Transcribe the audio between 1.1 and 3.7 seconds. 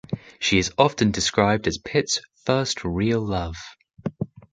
described as Pitt's first real love.